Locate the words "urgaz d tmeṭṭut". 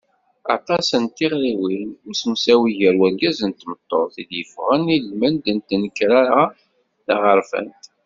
3.05-4.15